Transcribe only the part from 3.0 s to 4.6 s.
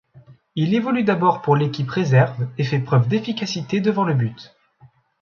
d'efficacité devant le but.